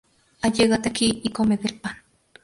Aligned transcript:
Allégate 0.45 0.87
aquí, 0.89 1.21
y 1.23 1.29
come 1.29 1.57
del 1.57 1.79
pan. 1.79 1.95